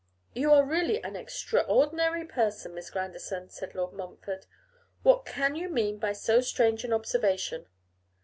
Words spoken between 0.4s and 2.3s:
are really an extraordinary